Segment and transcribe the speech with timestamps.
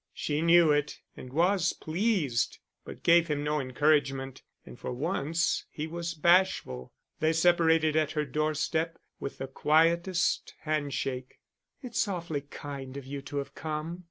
[0.15, 5.85] She knew it, and was pleased, but gave him no encouragement, and for once he
[5.85, 6.91] was bashful.
[7.19, 11.39] They separated at her doorstep with the quietest handshake.
[11.83, 13.99] "It's awfully kind of you to have come."